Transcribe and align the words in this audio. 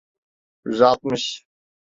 Yüz 0.65 0.81
altmış. 0.81 1.45